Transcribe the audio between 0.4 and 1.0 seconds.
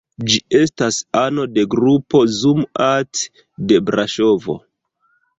estas